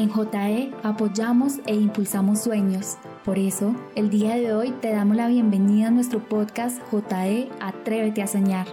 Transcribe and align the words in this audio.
En 0.00 0.08
JE 0.08 0.72
apoyamos 0.82 1.58
e 1.66 1.74
impulsamos 1.74 2.40
sueños. 2.40 2.96
Por 3.22 3.38
eso, 3.38 3.74
el 3.94 4.08
día 4.08 4.34
de 4.36 4.54
hoy 4.54 4.70
te 4.80 4.90
damos 4.92 5.14
la 5.14 5.28
bienvenida 5.28 5.88
a 5.88 5.90
nuestro 5.90 6.26
podcast 6.26 6.80
JE 6.90 7.50
Atrévete 7.60 8.22
a 8.22 8.26
Soñar. 8.26 8.66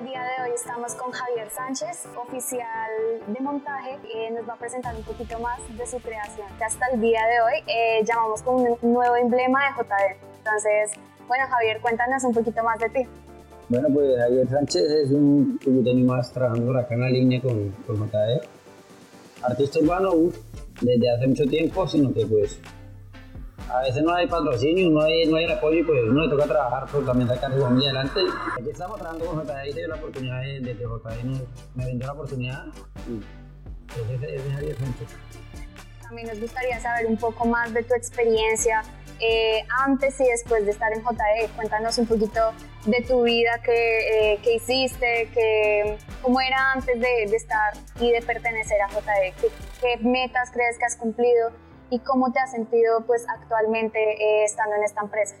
El 0.00 0.06
día 0.06 0.22
de 0.22 0.42
hoy 0.42 0.54
estamos 0.54 0.94
con 0.94 1.12
Javier 1.12 1.50
Sánchez, 1.50 2.08
oficial 2.16 2.90
de 3.26 3.40
montaje, 3.40 3.98
que 4.10 4.30
nos 4.30 4.48
va 4.48 4.54
a 4.54 4.56
presentar 4.56 4.96
un 4.96 5.02
poquito 5.02 5.38
más 5.38 5.60
de 5.76 5.86
su 5.86 5.98
creación, 5.98 6.46
que 6.56 6.64
hasta 6.64 6.86
el 6.86 7.02
día 7.02 7.20
de 7.26 7.40
hoy 7.42 7.64
eh, 7.66 8.02
llamamos 8.02 8.40
como 8.40 8.78
un 8.80 8.92
nuevo 8.94 9.16
emblema 9.16 9.66
de 9.66 9.84
JE. 9.84 10.16
Entonces, 10.38 10.92
bueno 11.28 11.44
Javier, 11.50 11.78
cuéntanos 11.82 12.24
un 12.24 12.32
poquito 12.32 12.64
más 12.64 12.78
de 12.78 12.88
ti. 12.88 13.06
Bueno, 13.68 13.88
pues 13.92 14.18
Javier 14.18 14.48
Sánchez 14.48 14.82
es 14.82 15.10
un 15.10 15.58
tengo 15.58 16.06
más 16.06 16.32
trabajando 16.32 16.78
acá 16.78 16.94
en 16.94 17.00
la 17.02 17.10
línea 17.10 17.42
con, 17.42 17.68
con 17.86 18.10
JE. 18.10 18.61
Artista 19.42 19.78
urbano, 19.80 20.12
desde 20.80 21.10
hace 21.10 21.26
mucho 21.26 21.44
tiempo, 21.44 21.86
sino 21.86 22.12
que 22.12 22.26
pues 22.26 22.58
a 23.68 23.80
veces 23.80 24.02
no 24.02 24.12
hay 24.14 24.26
patrocinio, 24.26 24.90
no 24.90 25.00
hay, 25.00 25.26
no 25.26 25.36
hay 25.36 25.44
el 25.44 25.52
apoyo 25.52 25.78
y 25.78 25.82
pues 25.84 25.98
uno 26.04 26.24
le 26.24 26.30
toca 26.30 26.46
trabajar 26.46 26.86
por 26.88 27.04
también 27.06 27.28
sacar 27.28 27.52
su 27.52 27.60
familia 27.60 27.90
adelante. 27.90 28.20
Aquí 28.58 28.70
estamos 28.70 28.98
trabajando 28.98 29.26
con 29.26 29.42
y 29.66 29.72
se 29.72 29.78
dio 29.78 29.88
la 29.88 29.94
oportunidad 29.96 30.40
de, 30.42 30.60
que 30.60 30.84
JE 30.84 31.46
me 31.74 31.86
vendió 31.86 32.06
la 32.06 32.12
oportunidad 32.12 32.66
y 33.08 33.20
pues 33.86 34.10
ese, 34.10 34.34
ese 34.36 34.48
es 34.48 34.54
Javier 34.54 34.76
Sánchez. 34.78 35.08
También 36.02 36.28
nos 36.28 36.40
gustaría 36.40 36.80
saber 36.80 37.06
un 37.06 37.16
poco 37.16 37.46
más 37.46 37.72
de 37.72 37.82
tu 37.82 37.94
experiencia 37.94 38.82
eh, 39.20 39.64
antes 39.84 40.20
y 40.20 40.24
después 40.24 40.64
de 40.66 40.72
estar 40.72 40.92
en 40.92 41.02
JE. 41.02 41.48
Cuéntanos 41.56 41.96
un 41.98 42.06
poquito 42.06 42.40
de 42.86 43.04
tu 43.06 43.22
vida, 43.22 43.60
qué, 43.64 44.34
eh, 44.34 44.40
hiciste, 44.54 45.28
qué, 45.32 45.96
cómo 46.20 46.40
era 46.40 46.72
antes 46.72 46.98
de, 46.98 47.24
estar 47.24 47.74
y 48.00 48.10
de 48.10 48.20
pertenecer 48.22 48.80
a 48.82 48.88
JE, 48.88 49.34
qué, 49.80 49.96
metas 50.04 50.50
crees 50.52 50.78
que 50.78 50.84
has 50.84 50.96
cumplido 50.96 51.50
y 51.90 51.98
cómo 52.00 52.32
te 52.32 52.40
has 52.40 52.50
sentido 52.50 53.04
pues, 53.06 53.24
actualmente 53.28 53.98
eh, 53.98 54.44
estando 54.44 54.76
en 54.76 54.82
esta 54.82 55.02
empresa. 55.02 55.36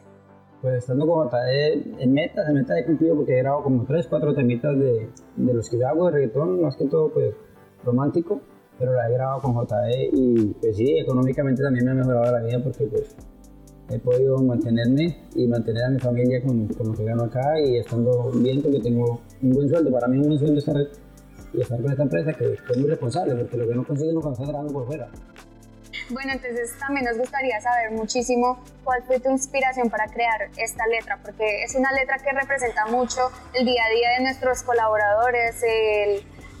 Pues 0.60 0.74
estando 0.74 1.06
con 1.06 1.28
JE, 1.28 1.72
en 1.98 2.12
metas, 2.12 2.48
en 2.48 2.54
metas 2.54 2.78
he 2.78 2.84
cumplido 2.84 3.16
porque 3.16 3.32
he 3.32 3.38
grabado 3.38 3.64
como 3.64 3.84
3, 3.84 4.06
4 4.06 4.34
temitas 4.34 4.78
de, 4.78 5.10
de 5.36 5.54
los 5.54 5.68
que 5.68 5.78
yo 5.78 5.88
hago 5.88 6.06
de 6.06 6.12
reggaetón, 6.12 6.62
más 6.62 6.76
que 6.76 6.86
todo 6.86 7.12
pues 7.12 7.34
romántico, 7.82 8.40
pero 8.78 8.92
la 8.94 9.08
he 9.08 9.12
grabado 9.12 9.40
con 9.40 9.54
JE 9.54 10.10
y 10.12 10.54
pues 10.60 10.76
sí, 10.76 10.98
económicamente 10.98 11.62
también 11.62 11.86
me 11.86 11.90
ha 11.90 11.94
mejorado 11.94 12.38
la 12.38 12.44
vida 12.44 12.60
porque 12.62 12.84
pues 12.86 13.16
he 13.92 13.98
podido 13.98 14.38
mantenerme 14.38 15.18
y 15.34 15.46
mantener 15.46 15.84
a 15.84 15.90
mi 15.90 15.98
familia 15.98 16.42
con, 16.42 16.68
lo 16.68 16.94
que 16.94 17.04
gano 17.04 17.24
acá 17.24 17.60
y 17.60 17.78
estando 17.78 18.30
bien 18.32 18.62
porque 18.62 18.80
tengo 18.80 19.20
un 19.42 19.50
buen 19.50 19.68
sueldo. 19.68 19.90
Para 19.92 20.08
mí 20.08 20.16
es 20.16 20.22
un 20.22 20.28
buen 20.28 20.38
sueldo 20.38 20.58
estar, 20.58 20.76
y 21.52 21.60
estar 21.60 21.80
con 21.80 21.90
esta 21.90 22.02
empresa 22.02 22.32
que 22.32 22.52
es 22.52 22.76
muy 22.78 22.88
responsable 22.88 23.34
porque 23.36 23.56
lo 23.56 23.68
que 23.68 23.74
no 23.74 23.82
no 23.82 23.86
cuando 24.20 24.32
está 24.32 24.44
trabajando 24.44 24.72
por 24.72 24.86
fuera. 24.86 25.08
Bueno, 26.10 26.32
entonces 26.32 26.72
también 26.78 27.06
nos 27.06 27.16
gustaría 27.16 27.60
saber 27.60 27.92
muchísimo 27.92 28.62
cuál 28.84 29.02
fue 29.04 29.20
tu 29.20 29.30
inspiración 29.30 29.88
para 29.88 30.06
crear 30.06 30.50
esta 30.56 30.86
letra, 30.86 31.18
porque 31.22 31.62
es 31.62 31.74
una 31.74 31.92
letra 31.92 32.18
que 32.18 32.32
representa 32.32 32.86
mucho 32.86 33.30
el 33.54 33.64
día 33.64 33.82
a 33.84 33.94
día 33.94 34.10
de 34.18 34.24
nuestros 34.24 34.62
colaboradores, 34.62 35.62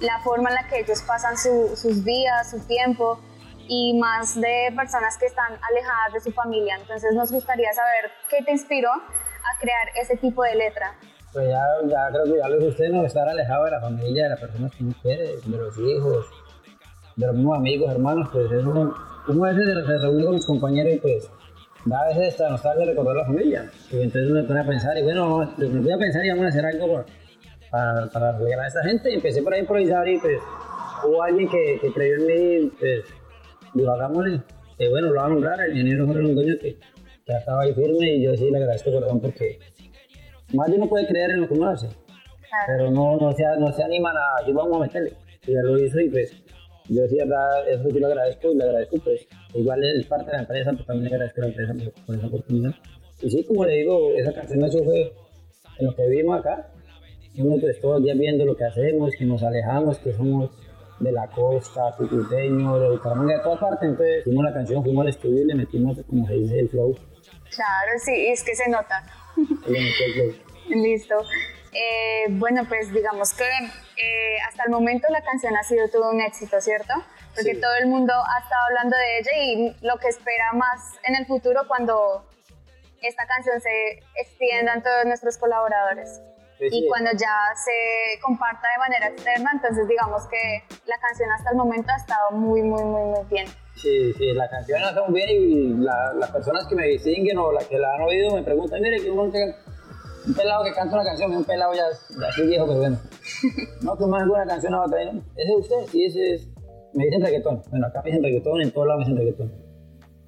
la 0.00 0.20
forma 0.20 0.50
en 0.50 0.54
la 0.54 0.68
que 0.68 0.80
ellos 0.80 1.02
pasan 1.02 1.36
su, 1.36 1.76
sus 1.76 2.04
días, 2.04 2.50
su 2.50 2.60
tiempo 2.60 3.18
y 3.68 3.98
más 3.98 4.40
de 4.40 4.72
personas 4.76 5.16
que 5.18 5.26
están 5.26 5.52
alejadas 5.52 6.12
de 6.14 6.20
su 6.20 6.32
familia. 6.32 6.76
Entonces 6.80 7.14
nos 7.14 7.30
gustaría 7.30 7.72
saber 7.72 8.10
qué 8.28 8.44
te 8.44 8.52
inspiró 8.52 8.90
a 8.90 9.60
crear 9.60 9.88
ese 10.00 10.16
tipo 10.16 10.42
de 10.42 10.54
letra. 10.56 10.94
Pues 11.32 11.48
ya, 11.48 11.64
ya 11.86 12.08
creo 12.10 12.24
que 12.24 12.38
ya 12.38 12.48
lo 12.48 12.68
usted, 12.68 12.90
no 12.90 13.04
estar 13.04 13.28
alejado 13.28 13.64
de 13.64 13.70
la 13.70 13.80
familia, 13.80 14.24
de 14.24 14.30
las 14.30 14.40
personas 14.40 14.70
que 14.72 14.84
uno 14.84 14.94
quiere, 15.00 15.36
de 15.44 15.56
los 15.56 15.78
hijos, 15.78 16.26
de 17.16 17.26
los 17.26 17.36
mismos 17.36 17.58
amigos, 17.58 17.90
hermanos, 17.90 18.28
pues 18.32 18.52
es 18.52 18.64
uno, 18.64 18.94
a 18.94 19.52
veces 19.52 19.86
se 19.86 19.98
reúne 19.98 20.24
con 20.24 20.34
mis 20.34 20.46
compañeros 20.46 20.92
y 20.94 20.98
pues 20.98 21.30
da 21.84 22.00
a 22.00 22.08
veces 22.08 22.28
esta 22.28 22.50
nostalgia 22.50 22.86
recordar 22.86 23.16
la 23.16 23.24
familia. 23.24 23.70
Y 23.90 24.02
entonces 24.02 24.30
uno 24.30 24.46
pone 24.46 24.60
a 24.60 24.66
pensar, 24.66 24.96
y 24.98 25.02
bueno, 25.02 25.52
me 25.56 25.80
voy 25.80 25.92
a 25.92 25.98
pensar 25.98 26.24
y 26.24 26.30
vamos 26.30 26.44
a 26.44 26.48
hacer 26.48 26.66
algo 26.66 27.04
para, 27.70 28.06
para, 28.08 28.32
regalar 28.38 28.66
a 28.66 28.68
esta 28.68 28.82
gente. 28.82 29.10
Y 29.10 29.14
empecé 29.14 29.42
por 29.42 29.52
ahí 29.52 29.60
a 29.60 29.62
improvisar 29.62 30.06
y 30.08 30.18
pues 30.18 30.38
hubo 31.04 31.22
alguien 31.22 31.48
que, 31.48 31.78
que 31.80 31.92
creyó 31.92 32.16
en 32.16 32.26
mí, 32.26 32.72
pues 32.78 33.04
digo, 33.74 33.90
hagámosle. 33.90 34.42
Que 34.78 34.88
bueno, 34.88 35.08
lo 35.08 35.20
va 35.20 35.26
a 35.26 35.28
nombrar, 35.28 35.60
el 35.60 35.72
ingeniero 35.72 36.06
Jorge 36.06 36.22
Londoño, 36.22 36.54
que 36.60 36.78
ya 37.26 37.38
estaba 37.38 37.62
ahí 37.62 37.74
firme 37.74 38.14
y 38.16 38.22
yo 38.22 38.34
sí 38.34 38.50
le 38.50 38.58
agradezco 38.58 38.90
corazón 38.90 39.20
porque 39.20 39.58
más 40.54 40.68
de 40.68 40.76
uno 40.76 40.88
puede 40.88 41.06
creer 41.06 41.30
en 41.30 41.42
lo 41.42 41.48
que 41.48 41.54
uno 41.54 41.68
hace. 41.68 41.88
Pero 42.66 42.90
no, 42.90 43.16
no, 43.16 43.32
se, 43.32 43.44
no 43.58 43.72
se 43.72 43.82
animan 43.82 44.14
a, 44.16 44.46
yo 44.46 44.54
vamos 44.54 44.76
a 44.76 44.80
meterle. 44.80 45.12
Y 45.46 45.52
ya 45.52 45.62
lo 45.62 45.78
hizo 45.78 46.00
y 46.00 46.08
pues 46.10 46.42
yo 46.88 47.06
sí, 47.08 47.16
verdad, 47.16 47.68
eso 47.68 47.90
sí 47.90 47.98
lo 47.98 48.06
agradezco 48.06 48.52
y 48.52 48.56
le 48.56 48.64
agradezco, 48.64 48.96
pues 48.98 49.26
igual 49.54 49.84
es 49.84 50.06
parte 50.06 50.26
de 50.26 50.32
la 50.32 50.40
empresa, 50.40 50.70
pero 50.72 50.84
también 50.84 51.10
le 51.10 51.14
agradezco 51.14 51.40
a 51.40 51.44
la 51.44 51.50
empresa 51.50 51.92
por, 52.06 52.16
esa 52.16 52.26
oportunidad. 52.26 52.74
Y 53.22 53.30
sí, 53.30 53.44
como 53.44 53.64
le 53.64 53.72
digo, 53.78 54.12
esa 54.14 54.32
canción 54.32 54.64
eso 54.64 54.82
fue 54.84 55.12
en 55.78 55.86
lo 55.86 55.94
que 55.94 56.08
vivimos 56.08 56.40
acá. 56.40 56.70
Uno 57.38 57.56
pues 57.60 57.80
todos 57.80 57.94
los 57.94 58.04
días 58.04 58.18
viendo 58.18 58.44
lo 58.44 58.56
que 58.56 58.64
hacemos, 58.64 59.12
que 59.18 59.24
nos 59.24 59.42
alejamos, 59.42 59.98
que 59.98 60.12
somos 60.12 60.50
de 61.02 61.12
la 61.12 61.26
costa, 61.28 61.94
cucuteño, 61.98 62.78
de 62.78 62.90
Bucaramanga, 62.90 63.36
de 63.36 63.42
todas 63.42 63.60
partes. 63.60 63.88
Entonces 63.88 64.20
hicimos 64.20 64.44
la 64.44 64.54
canción, 64.54 64.82
fuimos 64.82 65.02
al 65.02 65.08
estudio 65.08 65.42
y 65.42 65.46
le 65.46 65.54
metimos, 65.54 65.98
como 66.08 66.26
se 66.26 66.34
dice, 66.34 66.60
el 66.60 66.68
flow. 66.68 66.94
Claro, 67.54 67.92
sí, 67.98 68.28
es 68.28 68.42
que 68.44 68.54
se 68.54 68.68
nota. 68.70 69.04
Listo. 70.68 71.16
Eh, 71.72 72.26
bueno, 72.30 72.64
pues 72.68 72.92
digamos 72.92 73.32
que 73.32 73.44
eh, 73.44 74.36
hasta 74.46 74.64
el 74.64 74.70
momento 74.70 75.08
la 75.10 75.22
canción 75.22 75.56
ha 75.56 75.62
sido 75.62 75.88
todo 75.88 76.10
un 76.10 76.20
éxito, 76.20 76.60
¿cierto? 76.60 76.92
Porque 77.34 77.54
todo 77.54 77.74
el 77.80 77.88
mundo 77.88 78.12
ha 78.12 78.40
estado 78.40 78.64
hablando 78.68 78.96
de 78.96 79.18
ella 79.18 79.30
y 79.42 79.86
lo 79.86 79.96
que 79.96 80.08
espera 80.08 80.52
más 80.52 80.98
en 81.04 81.16
el 81.16 81.26
futuro 81.26 81.62
cuando 81.66 82.28
esta 83.00 83.26
canción 83.26 83.60
se 83.60 84.02
extienda 84.20 84.74
en 84.74 84.82
todos 84.82 85.04
nuestros 85.06 85.38
colaboradores 85.38 86.20
y 86.60 86.86
cuando 86.86 87.10
ya 87.12 87.34
se 87.56 88.20
comparta 88.20 88.68
de 88.68 88.78
manera 88.78 89.08
externa, 89.08 89.50
entonces 89.52 89.88
digamos 89.88 90.26
que 90.28 90.62
la 90.86 90.98
canción 90.98 91.30
hasta 91.30 91.50
el 91.50 91.56
momento 91.56 91.90
ha 91.90 91.96
estado 91.96 92.30
muy, 92.32 92.62
muy, 92.62 92.82
muy, 92.84 93.02
muy 93.02 93.24
bien. 93.30 93.46
Sí, 93.74 94.12
sí, 94.12 94.32
la 94.32 94.48
canción 94.48 94.82
ha 94.82 94.90
estado 94.90 95.08
muy 95.08 95.20
bien 95.24 95.30
y 95.30 95.74
las 95.84 96.30
personas 96.30 96.66
que 96.68 96.74
me 96.74 96.86
distinguen 96.86 97.38
o 97.38 97.52
las 97.52 97.66
que 97.66 97.78
la 97.78 97.94
han 97.94 98.02
oído 98.02 98.34
me 98.34 98.42
preguntan, 98.42 98.80
mire, 98.80 99.00
que 99.00 99.10
un, 99.10 99.18
un 99.18 100.34
pelado 100.34 100.64
que 100.64 100.72
canta 100.72 100.94
una 100.94 101.04
canción, 101.04 101.34
un 101.34 101.44
pelado 101.44 101.72
ya, 101.74 101.86
así 102.28 102.46
viejo, 102.46 102.66
pero 102.66 102.78
bueno. 102.78 102.98
no, 103.82 103.96
que 103.96 104.06
más 104.06 104.22
alguna 104.22 104.46
canción 104.46 104.74
a 104.74 104.84
otra, 104.84 105.04
¿no? 105.12 105.22
¿Ese 105.36 105.52
es 105.52 105.58
usted? 105.58 105.76
Sí, 105.90 106.04
ese 106.04 106.34
es. 106.34 106.48
Me 106.94 107.04
dicen 107.04 107.22
reggaetón. 107.22 107.62
Bueno, 107.70 107.86
acá 107.86 108.02
me 108.02 108.10
dicen 108.10 108.22
reggaetón, 108.22 108.60
en 108.60 108.70
todos 108.70 108.86
lados 108.86 109.00
me 109.00 109.04
dicen 109.06 109.18
reggaetón. 109.18 109.72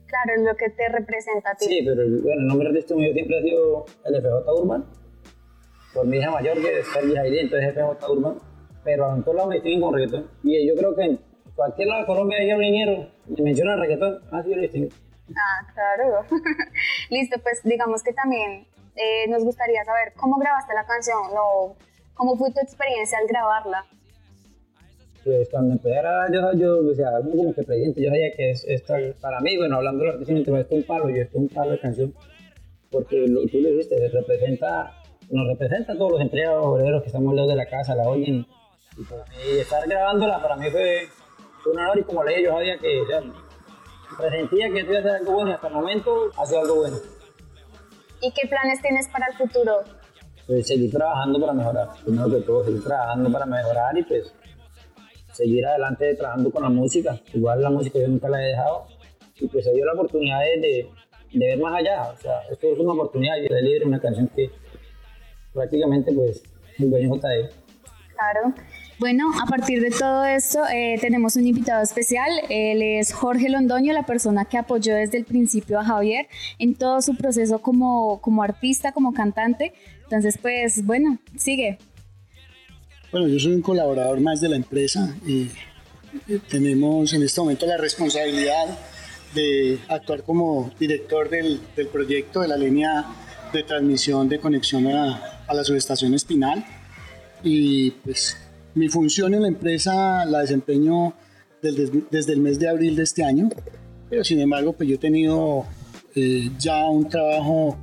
Claro, 0.06 0.41
es 0.41 0.43
lo 0.43 0.56
que 0.56 0.71
te 0.71 0.89
representa 0.89 1.51
a 1.51 1.55
ti. 1.55 1.67
Sí, 1.67 1.83
pero 1.85 2.03
bueno, 2.23 2.41
el 2.41 2.47
nombre 2.47 2.73
de 2.73 2.79
este 2.79 2.95
mío 2.95 3.12
siempre 3.12 3.39
ha 3.39 3.43
sido 3.43 3.85
el 4.05 4.23
FJ 4.23 4.53
Urban 4.53 5.03
por 5.94 6.06
mi 6.06 6.19
hija 6.19 6.31
mayor 6.31 6.60
que 6.60 6.81
es 6.81 6.87
Sergio 6.93 7.15
Jairi, 7.15 7.38
entonces 7.38 7.69
jefe 7.69 7.81
de 7.81 8.12
Urban, 8.12 8.38
pero 8.82 9.15
en 9.15 9.22
todos 9.22 9.37
lados 9.37 9.49
me 9.49 9.55
distinguen 9.56 9.81
con 9.81 9.94
reggaetón. 9.94 10.31
Y 10.43 10.66
yo 10.66 10.75
creo 10.75 10.94
que 10.94 11.03
en 11.05 11.21
cualquier 11.55 11.88
lado 11.88 12.00
de 12.00 12.06
Colombia 12.06 12.38
hay 12.38 12.53
un 12.53 12.60
niñero 12.60 13.09
y 13.28 13.43
menciona 13.43 13.77
reggaetón, 13.77 14.21
así 14.32 14.50
yo 14.50 14.56
lo 14.56 14.62
distingo. 14.62 14.88
Ah, 15.31 15.72
claro. 15.72 16.25
Listo, 17.10 17.41
pues 17.43 17.62
digamos 17.62 18.03
que 18.03 18.12
también 18.12 18.66
eh, 18.97 19.28
nos 19.28 19.44
gustaría 19.44 19.84
saber 19.84 20.12
cómo 20.16 20.37
grabaste 20.37 20.75
la 20.75 20.84
canción, 20.84 21.22
o 21.38 21.77
cómo 22.15 22.37
fue 22.37 22.53
tu 22.53 22.61
experiencia 22.61 23.19
al 23.19 23.28
grabarla. 23.28 23.84
Pues 25.22 25.49
cuando 25.49 25.72
empecé 25.72 25.99
a 25.99 26.31
yo, 26.31 26.53
yo 26.53 26.91
o 26.91 26.94
sea, 26.94 27.12
como 27.22 27.55
que 27.55 27.62
presidente, 27.62 28.03
yo 28.03 28.11
sabía 28.11 28.34
que 28.37 28.50
es, 28.50 28.65
esto 28.69 28.94
para 29.22 29.41
mí, 29.41 29.56
bueno, 29.56 29.76
hablando 29.76 30.05
de 30.05 30.12
lo 30.12 30.19
que 30.19 30.32
esto 30.34 30.56
es 30.56 30.71
un 30.71 30.82
palo, 30.82 31.09
yo 31.09 31.22
esto 31.22 31.38
es 31.38 31.43
un 31.43 31.49
palo 31.49 31.71
de 31.71 31.81
canción, 31.81 32.15
porque 32.91 33.25
tú 33.50 33.59
lo 33.61 33.71
dijiste, 33.71 34.09
representa 34.09 34.93
nos 35.34 35.49
representa 35.49 35.93
a 35.93 35.97
todos 35.97 36.12
los 36.12 36.21
empleados 36.21 36.65
obreros 36.65 37.03
que 37.03 37.09
estamos 37.09 37.34
lejos 37.34 37.50
de 37.50 37.56
la 37.56 37.67
casa, 37.67 37.95
la 37.97 38.09
oyen. 38.09 38.47
Y, 38.97 39.59
estar 39.59 39.87
grabándola 39.89 40.41
para 40.41 40.56
mí 40.56 40.71
fue, 40.71 41.09
un 41.67 41.78
honor 41.78 41.99
y 41.99 42.03
como 42.05 42.22
le 42.22 42.31
dije, 42.31 42.45
yo 42.45 42.53
sabía 42.53 42.78
que 42.78 43.00
o 43.00 43.06
sea, 43.06 43.20
presentía 44.17 44.70
que 44.70 44.81
iba 44.81 44.99
a 44.99 45.03
ser 45.03 45.11
algo 45.11 45.32
bueno 45.32 45.50
y 45.50 45.55
hasta 45.55 45.67
el 45.67 45.75
momento 45.75 46.31
ha 46.37 46.47
sido 46.47 46.61
algo 46.61 46.76
bueno. 46.76 46.97
¿Y 48.20 48.31
qué 48.32 48.47
planes 48.47 48.81
tienes 48.81 49.08
para 49.08 49.26
el 49.26 49.35
futuro? 49.35 49.81
Pues 50.47 50.67
seguir 50.67 50.93
trabajando 50.93 51.41
para 51.41 51.53
mejorar, 51.53 51.88
primero 52.05 52.31
que 52.31 52.41
todo, 52.43 52.64
seguir 52.64 52.85
trabajando 52.85 53.32
para 53.32 53.47
mejorar 53.47 53.99
y 53.99 54.03
pues 54.05 54.32
seguir 55.32 55.67
adelante 55.67 56.14
trabajando 56.14 56.53
con 56.53 56.62
la 56.62 56.69
música. 56.69 57.19
Igual 57.32 57.61
la 57.61 57.70
música 57.70 57.99
yo 57.99 58.06
nunca 58.06 58.29
la 58.29 58.41
he 58.41 58.50
dejado 58.50 58.87
y 59.37 59.49
pues 59.49 59.64
se 59.64 59.73
dio 59.73 59.85
la 59.85 59.94
oportunidad 59.94 60.41
de, 60.41 60.87
de, 61.32 61.47
ver 61.47 61.58
más 61.58 61.75
allá. 61.75 62.12
O 62.12 62.17
sea, 62.19 62.43
esto 62.50 62.69
es 62.69 62.79
una 62.79 62.93
oportunidad, 62.93 63.37
yo 63.38 63.53
le 63.53 63.62
libre 63.62 63.87
una 63.87 64.00
canción 64.00 64.29
que 64.29 64.50
prácticamente 65.55 66.12
pues 66.12 66.43
el 66.79 66.91
dueño 66.91 67.15
JE. 67.15 67.49
Claro. 68.15 68.55
Bueno, 68.99 69.33
a 69.43 69.47
partir 69.47 69.81
de 69.81 69.91
todo 69.91 70.25
esto 70.25 70.61
eh, 70.73 70.99
tenemos 71.01 71.35
un 71.37 71.47
invitado 71.47 71.83
especial. 71.83 72.31
Él 72.49 72.81
es 72.81 73.12
Jorge 73.12 73.49
Londoño, 73.49 73.93
la 73.93 74.06
persona 74.06 74.45
que 74.45 74.56
apoyó 74.56 74.95
desde 74.95 75.19
el 75.19 75.25
principio 75.25 75.81
a 75.81 75.85
Javier 75.85 76.27
en 76.59 76.75
todo 76.75 77.03
su 77.03 77.17
proceso 77.17 77.61
como, 77.61 78.21
como 78.21 78.43
artista, 78.43 78.93
como 78.93 79.12
cantante. 79.12 79.73
Entonces, 80.05 80.39
pues 80.41 80.85
bueno, 80.85 81.19
sigue. 81.37 81.79
Bueno, 83.11 83.27
yo 83.27 83.39
soy 83.39 83.55
un 83.55 83.62
colaborador 83.62 84.21
más 84.21 84.41
de 84.41 84.49
la 84.49 84.56
empresa 84.56 85.15
y 85.27 85.51
tenemos 86.49 87.12
en 87.12 87.23
este 87.25 87.41
momento 87.41 87.67
la 87.67 87.77
responsabilidad 87.77 88.79
de 89.35 89.81
actuar 89.89 90.23
como 90.23 90.71
director 90.79 91.29
del, 91.29 91.61
del 91.75 91.89
proyecto 91.89 92.41
de 92.41 92.49
la 92.49 92.56
línea 92.56 93.05
de 93.55 93.62
transmisión 93.65 94.29
de 94.29 94.39
conexión 94.39 94.87
a, 94.89 95.45
a 95.47 95.55
la 95.55 95.65
subestación 95.65 96.15
Espinal. 96.15 96.65
Y 97.43 97.91
pues 97.91 98.37
mi 98.75 98.89
función 98.89 99.35
en 99.35 99.43
la 99.43 99.49
empresa 99.49 100.25
la 100.25 100.41
desempeño 100.41 101.15
desde, 101.62 102.03
desde 102.11 102.33
el 102.33 102.41
mes 102.41 102.59
de 102.59 102.69
abril 102.69 102.97
de 102.97 103.03
este 103.05 103.25
año, 103.25 103.49
pero 104.11 104.25
sin 104.25 104.41
embargo 104.41 104.73
pues 104.73 104.89
yo 104.89 104.97
he 104.97 104.99
tenido 104.99 105.65
eh, 106.15 106.51
ya 106.59 106.85
un 106.87 107.09
trabajo, 107.09 107.77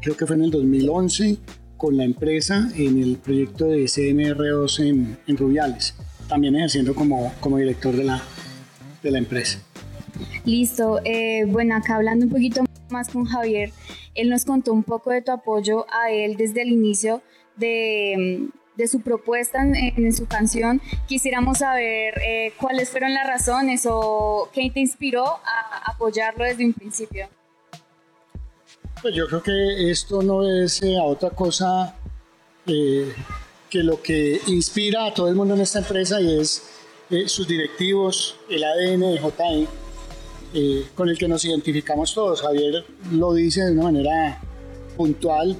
creo 0.00 0.16
que 0.16 0.26
fue 0.26 0.36
en 0.36 0.44
el 0.44 0.50
2011, 0.50 1.38
con 1.76 1.96
la 1.96 2.04
empresa 2.04 2.70
en 2.76 3.02
el 3.02 3.16
proyecto 3.16 3.66
de 3.66 3.84
CMR2 3.84 4.88
en, 4.88 5.18
en 5.26 5.36
Rubiales, 5.36 5.94
también 6.28 6.56
ejerciendo 6.56 6.94
como, 6.94 7.32
como 7.40 7.58
director 7.58 7.94
de 7.94 8.04
la, 8.04 8.22
de 9.02 9.10
la 9.10 9.18
empresa. 9.18 9.58
Listo. 10.44 11.00
Eh, 11.04 11.44
bueno, 11.46 11.76
acá 11.76 11.96
hablando 11.96 12.26
un 12.26 12.30
poquito 12.30 12.64
más 12.94 13.10
con 13.10 13.24
Javier, 13.26 13.70
él 14.14 14.30
nos 14.30 14.44
contó 14.44 14.72
un 14.72 14.82
poco 14.82 15.10
de 15.10 15.20
tu 15.22 15.32
apoyo 15.32 15.86
a 15.90 16.10
él 16.10 16.36
desde 16.36 16.62
el 16.62 16.68
inicio 16.68 17.22
de, 17.56 18.48
de 18.76 18.88
su 18.88 19.00
propuesta 19.00 19.62
en, 19.62 19.74
en, 19.74 20.12
su 20.12 20.26
canción. 20.26 20.80
Quisiéramos 21.06 21.58
saber 21.58 22.14
eh, 22.26 22.52
cuáles 22.58 22.90
fueron 22.90 23.12
las 23.12 23.26
razones 23.26 23.86
o 23.88 24.48
qué 24.52 24.70
te 24.72 24.80
inspiró 24.80 25.26
a 25.26 25.90
apoyarlo 25.90 26.44
desde 26.44 26.64
un 26.64 26.72
principio. 26.72 27.28
Pues 29.02 29.14
yo 29.14 29.26
creo 29.26 29.42
que 29.42 29.90
esto 29.90 30.22
no 30.22 30.48
es 30.48 30.82
eh, 30.82 30.96
otra 30.98 31.30
cosa 31.30 31.94
eh, 32.66 33.12
que 33.68 33.82
lo 33.82 34.00
que 34.00 34.40
inspira 34.46 35.06
a 35.06 35.12
todo 35.12 35.28
el 35.28 35.34
mundo 35.34 35.54
en 35.54 35.60
esta 35.60 35.80
empresa 35.80 36.20
y 36.20 36.40
es 36.40 36.62
eh, 37.10 37.28
sus 37.28 37.46
directivos, 37.46 38.36
el 38.48 38.64
ADN 38.64 39.00
de 39.00 39.18
JI 39.18 39.68
eh, 40.54 40.86
con 40.94 41.08
el 41.08 41.18
que 41.18 41.28
nos 41.28 41.44
identificamos 41.44 42.14
todos. 42.14 42.40
Javier 42.40 42.84
lo 43.12 43.34
dice 43.34 43.64
de 43.64 43.72
una 43.72 43.84
manera 43.84 44.40
puntual, 44.96 45.56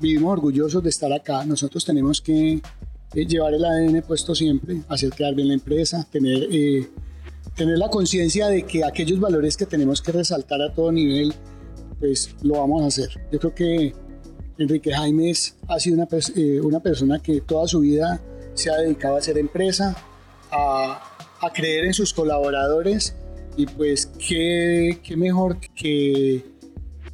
vivimos 0.00 0.32
orgullosos 0.32 0.82
de 0.82 0.90
estar 0.90 1.12
acá, 1.12 1.44
nosotros 1.44 1.84
tenemos 1.84 2.20
que 2.20 2.60
eh, 3.14 3.26
llevar 3.26 3.54
el 3.54 3.64
ADN 3.64 4.02
puesto 4.02 4.34
siempre, 4.34 4.82
hacer 4.88 5.10
quedar 5.10 5.34
bien 5.34 5.48
la 5.48 5.54
empresa, 5.54 6.06
tener, 6.10 6.48
eh, 6.50 6.88
tener 7.54 7.78
la 7.78 7.88
conciencia 7.88 8.48
de 8.48 8.64
que 8.64 8.84
aquellos 8.84 9.20
valores 9.20 9.56
que 9.56 9.66
tenemos 9.66 10.00
que 10.00 10.12
resaltar 10.12 10.60
a 10.62 10.72
todo 10.72 10.90
nivel, 10.90 11.34
pues 12.00 12.34
lo 12.42 12.54
vamos 12.54 12.82
a 12.82 12.86
hacer. 12.86 13.20
Yo 13.30 13.38
creo 13.38 13.54
que 13.54 13.94
Enrique 14.58 14.92
Jaimes 14.92 15.56
ha 15.68 15.78
sido 15.78 15.96
una, 15.96 16.08
eh, 16.36 16.60
una 16.60 16.80
persona 16.80 17.18
que 17.18 17.42
toda 17.42 17.68
su 17.68 17.80
vida 17.80 18.20
se 18.54 18.70
ha 18.70 18.76
dedicado 18.78 19.16
a 19.16 19.18
hacer 19.18 19.36
empresa, 19.38 19.96
a, 20.50 21.02
a 21.40 21.52
creer 21.52 21.86
en 21.86 21.94
sus 21.94 22.12
colaboradores 22.12 23.14
y 23.56 23.66
pues 23.66 24.06
qué, 24.06 24.98
qué 25.02 25.16
mejor 25.16 25.58
que, 25.74 26.44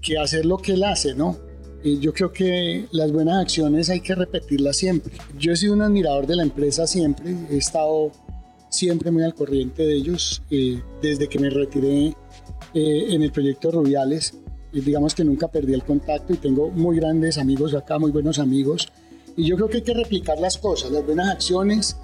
que, 0.00 0.18
hacer 0.18 0.46
lo 0.46 0.58
que 0.58 0.72
él 0.72 0.84
hace, 0.84 1.14
¿no? 1.14 1.36
Yo 1.84 2.12
creo 2.12 2.32
que 2.32 2.86
las 2.90 3.12
buenas 3.12 3.40
acciones 3.40 3.88
hay 3.88 4.00
que 4.00 4.14
repetirlas 4.14 4.76
siempre. 4.76 5.12
Yo 5.38 5.52
he 5.52 5.56
sido 5.56 5.74
un 5.74 5.82
admirador 5.82 6.26
de 6.26 6.36
la 6.36 6.42
empresa 6.42 6.86
siempre, 6.86 7.36
he 7.50 7.56
estado 7.56 8.12
siempre 8.68 9.10
muy 9.10 9.22
al 9.22 9.34
corriente 9.34 9.84
de 9.84 9.94
ellos 9.94 10.42
eh, 10.50 10.82
desde 11.00 11.28
que 11.28 11.38
me 11.38 11.50
retiré 11.50 12.14
eh, 12.74 13.06
en 13.10 13.22
el 13.22 13.32
proyecto 13.32 13.70
Rubiales. 13.70 14.34
Eh, 14.72 14.80
digamos 14.80 15.14
que 15.14 15.24
nunca 15.24 15.48
perdí 15.48 15.72
el 15.72 15.84
contacto 15.84 16.32
y 16.32 16.36
tengo 16.36 16.68
muy 16.70 16.96
grandes 16.96 17.38
amigos 17.38 17.74
acá, 17.74 17.98
muy 17.98 18.10
buenos 18.10 18.38
amigos. 18.38 18.88
Y 19.36 19.46
yo 19.46 19.56
creo 19.56 19.68
que 19.68 19.78
hay 19.78 19.84
que 19.84 19.94
replicar 19.94 20.38
las 20.40 20.58
cosas, 20.58 20.90
las 20.90 21.06
buenas 21.06 21.28
acciones 21.28 21.96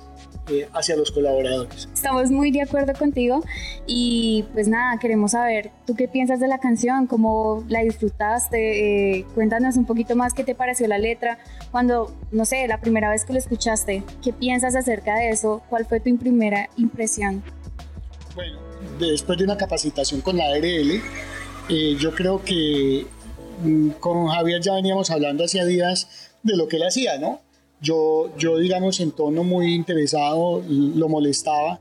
eh, 0.48 0.68
hacia 0.74 0.96
los 0.96 1.10
colaboradores. 1.10 1.88
Estamos 1.94 2.30
muy 2.30 2.50
de 2.50 2.62
acuerdo 2.62 2.92
contigo 2.92 3.42
y 3.86 4.44
pues 4.52 4.68
nada, 4.68 4.98
queremos 4.98 5.30
saber, 5.30 5.70
¿tú 5.86 5.94
qué 5.94 6.06
piensas 6.06 6.38
de 6.40 6.48
la 6.48 6.58
canción? 6.58 7.06
¿Cómo 7.06 7.64
la 7.68 7.80
disfrutaste? 7.80 9.18
Eh, 9.18 9.26
cuéntanos 9.34 9.76
un 9.76 9.86
poquito 9.86 10.16
más 10.16 10.34
qué 10.34 10.44
te 10.44 10.54
pareció 10.54 10.86
la 10.86 10.98
letra. 10.98 11.38
Cuando, 11.70 12.14
no 12.30 12.44
sé, 12.44 12.68
la 12.68 12.80
primera 12.80 13.08
vez 13.08 13.24
que 13.24 13.32
lo 13.32 13.38
escuchaste, 13.38 14.02
¿qué 14.22 14.32
piensas 14.32 14.76
acerca 14.76 15.16
de 15.16 15.30
eso? 15.30 15.62
¿Cuál 15.70 15.86
fue 15.86 16.00
tu 16.00 16.14
primera 16.18 16.68
impresión? 16.76 17.42
Bueno, 18.34 18.58
después 18.98 19.38
de 19.38 19.44
una 19.44 19.56
capacitación 19.56 20.20
con 20.20 20.36
la 20.36 20.44
ARL, 20.44 21.00
eh, 21.70 21.96
yo 21.98 22.14
creo 22.14 22.44
que 22.44 23.06
mm, 23.62 23.90
con 24.00 24.26
Javier 24.26 24.60
ya 24.60 24.74
veníamos 24.74 25.10
hablando 25.10 25.44
hacía 25.44 25.64
días 25.64 26.30
de 26.42 26.56
lo 26.56 26.68
que 26.68 26.76
él 26.76 26.82
hacía, 26.82 27.18
¿no? 27.18 27.40
Yo, 27.84 28.30
yo 28.38 28.58
digamos, 28.58 28.98
en 29.00 29.12
tono 29.12 29.44
muy 29.44 29.74
interesado, 29.74 30.62
lo 30.66 31.08
molestaba 31.08 31.80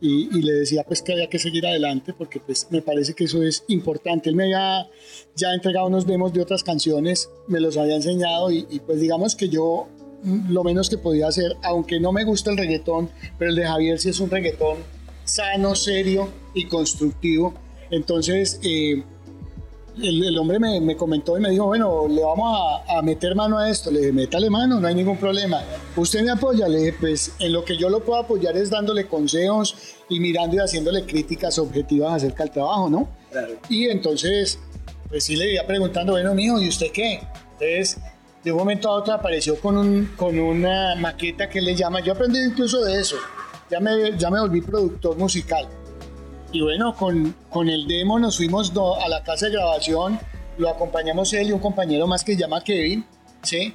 y, 0.00 0.42
le 0.42 0.52
decía 0.52 0.84
pues 0.86 1.02
que 1.02 1.12
había 1.12 1.28
que 1.28 1.38
seguir 1.38 1.66
adelante 1.66 2.12
porque 2.12 2.40
pues 2.40 2.66
me 2.70 2.82
parece 2.82 3.14
que 3.14 3.24
eso 3.24 3.42
es 3.42 3.64
importante. 3.68 4.30
Él 4.30 4.36
me 4.36 4.44
había 4.44 4.88
ya 5.36 5.52
entregado 5.54 5.86
unos 5.86 6.06
demos 6.06 6.32
de 6.32 6.42
otras 6.42 6.62
canciones, 6.62 7.30
me 7.46 7.60
los 7.60 7.76
había 7.76 7.96
enseñado 7.96 8.50
y, 8.50 8.64
pues 8.86 9.00
digamos 9.00 9.36
que 9.36 9.48
yo 9.48 9.88
lo 10.48 10.64
menos 10.64 10.88
que 10.88 10.96
podía 10.96 11.28
hacer, 11.28 11.56
aunque 11.62 12.00
no 12.00 12.10
me 12.10 12.24
gusta 12.24 12.50
el 12.50 12.56
reggaetón, 12.56 13.10
pero 13.38 13.50
el 13.50 13.56
de 13.56 13.66
Javier 13.66 13.98
sí 13.98 14.08
es 14.08 14.20
un 14.20 14.30
reggaetón 14.30 14.78
sano, 15.24 15.74
serio 15.74 16.30
y 16.54 16.66
constructivo. 16.66 17.54
Entonces, 17.90 18.58
eh, 18.62 19.02
el, 20.02 20.24
el, 20.24 20.38
hombre 20.38 20.58
me, 20.58 20.80
me, 20.80 20.96
comentó 20.96 21.36
y 21.38 21.40
me 21.40 21.50
dijo, 21.50 21.66
bueno, 21.66 22.06
le 22.08 22.22
vamos 22.22 22.82
a, 22.88 22.98
a, 22.98 23.02
meter 23.02 23.34
mano 23.34 23.58
a 23.58 23.70
esto. 23.70 23.90
Le 23.90 24.00
dije, 24.00 24.12
métale 24.12 24.50
mano, 24.50 24.80
no 24.80 24.86
hay 24.86 24.94
ningún 24.94 25.16
problema. 25.16 25.62
¿Usted 25.96 26.22
me 26.22 26.30
apoya? 26.30 26.68
Le 26.68 26.78
dije, 26.78 26.96
pues 26.98 27.32
en 27.38 27.52
lo 27.52 27.64
que 27.64 27.76
yo 27.76 27.88
lo 27.88 28.00
puedo 28.00 28.20
apoyar 28.20 28.56
es 28.56 28.70
dándole 28.70 29.06
consejos 29.06 29.76
y 30.08 30.20
mirando 30.20 30.56
y 30.56 30.58
haciéndole 30.58 31.04
críticas 31.04 31.58
objetivas 31.58 32.14
acerca 32.14 32.44
del 32.44 32.52
trabajo, 32.52 32.90
¿no? 32.90 33.08
Claro. 33.30 33.54
Y 33.68 33.86
entonces, 33.86 34.58
pues 35.08 35.24
sí 35.24 35.36
le 35.36 35.54
iba 35.54 35.64
preguntando, 35.66 36.12
bueno, 36.12 36.34
mijo, 36.34 36.60
¿y 36.60 36.68
usted 36.68 36.90
qué? 36.92 37.20
Entonces, 37.52 37.98
de 38.42 38.52
un 38.52 38.58
momento 38.58 38.88
a 38.88 38.92
otro 38.92 39.14
apareció 39.14 39.58
con, 39.58 39.76
un, 39.78 40.12
con 40.16 40.38
una 40.38 40.94
maqueta 40.96 41.48
que 41.48 41.60
le 41.60 41.74
llama, 41.74 42.00
yo 42.00 42.12
aprendí 42.12 42.38
incluso 42.40 42.84
de 42.84 43.00
eso, 43.00 43.16
ya 43.70 43.80
me, 43.80 44.16
ya 44.18 44.30
me 44.30 44.40
volví 44.40 44.60
productor 44.60 45.16
musical. 45.16 45.66
Y 46.54 46.60
bueno, 46.60 46.94
con, 46.94 47.34
con 47.50 47.68
el 47.68 47.88
demo 47.88 48.16
nos 48.20 48.36
fuimos 48.36 48.72
do, 48.72 48.94
a 49.02 49.08
la 49.08 49.24
casa 49.24 49.46
de 49.46 49.52
grabación, 49.52 50.20
lo 50.56 50.70
acompañamos 50.70 51.32
él 51.32 51.48
y 51.48 51.52
un 51.52 51.58
compañero 51.58 52.06
más 52.06 52.22
que 52.22 52.34
se 52.34 52.38
llama 52.38 52.62
Kevin, 52.62 53.04
¿sí? 53.42 53.74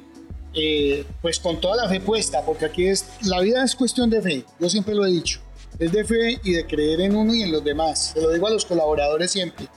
Eh, 0.53 1.05
pues 1.21 1.41
con 1.41 1.59
toda 1.59 1.75
la 1.75 1.89
fe 1.89 1.99
puesta, 1.99 2.41
porque 2.45 2.63
aquí 2.63 2.87
es, 2.87 3.05
la 3.23 3.41
vida 3.41 3.65
es 3.65 3.75
cuestión 3.75 4.09
de 4.09 4.21
fe, 4.21 4.45
yo 4.61 4.69
siempre 4.69 4.95
lo 4.95 5.05
he 5.05 5.11
dicho, 5.11 5.41
es 5.77 5.91
de 5.91 6.05
fe 6.05 6.39
y 6.41 6.53
de 6.53 6.65
creer 6.65 7.01
en 7.01 7.17
uno 7.17 7.35
y 7.35 7.43
en 7.43 7.51
los 7.51 7.65
demás, 7.65 8.13
se 8.13 8.21
lo 8.21 8.31
digo 8.31 8.47
a 8.47 8.49
los 8.49 8.63
colaboradores 8.63 9.29
siempre, 9.29 9.67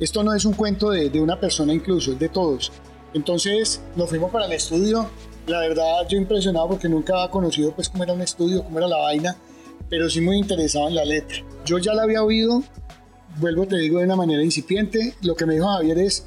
esto 0.00 0.24
no 0.24 0.34
es 0.34 0.44
un 0.44 0.54
cuento 0.54 0.90
de, 0.90 1.08
de 1.08 1.20
una 1.20 1.38
persona 1.38 1.72
incluso, 1.72 2.10
es 2.10 2.18
de 2.18 2.28
todos. 2.30 2.72
Entonces 3.14 3.80
nos 3.94 4.08
fuimos 4.08 4.32
para 4.32 4.46
el 4.46 4.52
estudio, 4.52 5.08
la 5.46 5.60
verdad 5.60 6.08
yo 6.08 6.18
impresionado 6.18 6.66
porque 6.66 6.88
nunca 6.88 7.14
había 7.14 7.30
conocido 7.30 7.70
pues 7.70 7.88
cómo 7.88 8.02
era 8.02 8.12
un 8.12 8.22
estudio, 8.22 8.64
cómo 8.64 8.78
era 8.78 8.88
la 8.88 8.96
vaina, 8.96 9.36
pero 9.90 10.08
sí 10.08 10.20
muy 10.20 10.38
interesado 10.38 10.88
en 10.88 10.94
la 10.94 11.04
letra. 11.04 11.44
Yo 11.66 11.78
ya 11.78 11.92
la 11.92 12.04
había 12.04 12.22
oído, 12.22 12.62
vuelvo 13.38 13.66
te 13.66 13.76
digo 13.76 13.98
de 13.98 14.04
una 14.06 14.16
manera 14.16 14.42
incipiente, 14.42 15.14
lo 15.20 15.34
que 15.34 15.44
me 15.44 15.54
dijo 15.54 15.66
Javier 15.66 15.98
es, 15.98 16.24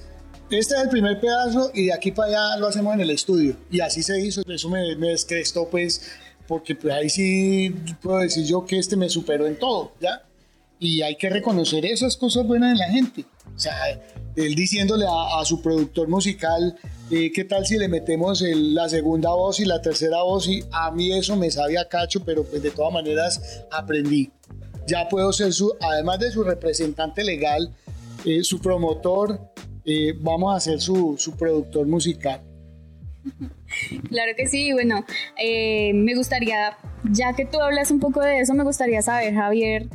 este 0.51 0.75
es 0.75 0.82
el 0.84 0.89
primer 0.89 1.20
pedazo 1.20 1.72
y 1.74 1.86
de 1.86 1.93
aquí 1.93 2.12
para 2.12 2.27
allá 2.27 2.58
lo 2.58 2.67
hacemos 2.67 2.93
en 2.93 3.01
el 3.01 3.10
estudio. 3.10 3.55
Y 3.72 3.79
así 3.79 4.03
se 4.03 4.20
hizo, 4.22 4.43
eso 4.48 4.70
me, 4.70 4.96
me 4.98 5.08
descrestó 5.08 5.67
pues, 5.70 6.12
porque 6.48 6.75
pues 6.75 6.93
ahí 6.93 7.10
sí 7.10 7.74
puedo 8.01 8.20
decir 8.20 8.46
yo 8.46 8.65
que 8.65 8.77
este 8.77 8.98
me 8.98 9.10
superó 9.10 9.48
en 9.48 9.58
todo, 9.58 9.93
¿ya? 10.00 10.24
Y 10.79 11.01
hay 11.01 11.15
que 11.15 11.29
reconocer 11.29 11.86
esas 11.86 12.17
cosas 12.17 12.46
buenas 12.46 12.74
de 12.74 12.86
la 12.86 12.91
gente. 12.91 13.25
O 13.55 13.60
sea, 13.60 13.74
él 14.36 14.53
diciéndole 14.53 15.05
a, 15.05 15.39
a 15.39 15.46
su 15.46 15.62
productor 15.62 16.10
musical, 16.10 16.77
eh, 17.13 17.32
¿qué 17.32 17.43
tal 17.43 17.63
si 17.65 17.77
le 17.77 17.88
metemos 17.88 18.41
el, 18.41 18.74
la 18.74 18.89
segunda 18.89 19.29
voz 19.29 19.60
y 19.60 19.65
la 19.65 19.82
tercera 19.82 20.24
voz? 20.24 20.48
Y 20.48 20.63
a 20.72 20.89
mí 20.89 21.13
eso 21.13 21.36
me 21.36 21.51
sabía 21.51 21.88
cacho, 21.88 22.25
pero 22.25 22.43
pues 22.43 22.63
de 22.63 22.72
todas 22.72 22.91
maneras 22.91 23.65
aprendí. 23.72 24.32
Ya 24.88 25.08
puedo 25.08 25.32
ser 25.32 25.53
su, 25.53 25.75
además 25.79 26.20
de 26.20 26.32
su 26.32 26.43
representante 26.43 27.24
legal, 27.24 27.72
eh, 28.25 28.43
su 28.43 28.60
promotor, 28.60 29.39
eh, 29.86 30.13
vamos 30.20 30.55
a 30.55 30.60
ser 30.60 30.82
su, 30.82 31.15
su, 31.17 31.38
productor 31.38 31.86
musical. 31.86 32.41
Claro 34.10 34.34
que 34.36 34.48
sí, 34.48 34.74
bueno, 34.74 35.05
eh, 35.38 35.93
me 35.93 36.15
gustaría, 36.15 36.77
ya 37.12 37.34
que 37.34 37.46
tú 37.46 37.60
hablas 37.62 37.91
un 37.91 38.00
poco 38.00 38.22
de 38.22 38.39
eso, 38.39 38.53
me 38.53 38.63
gustaría 38.63 39.01
saber, 39.01 39.34
Javier, 39.34 39.88